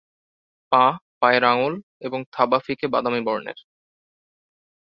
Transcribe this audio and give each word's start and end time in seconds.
পা, 0.71 0.83
পায়ের 1.19 1.43
আঙ্গুল 1.43 1.73
এবং 1.99 2.19
থাবা 2.31 2.57
ফিকে 2.59 2.87
বাদামি 2.87 3.21
বর্ণের। 3.25 3.59